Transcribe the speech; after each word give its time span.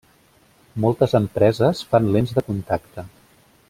Moltes 0.85 1.13
empreses 1.21 1.85
fan 1.93 2.11
lents 2.17 2.37
de 2.39 2.47
contacte. 2.51 3.09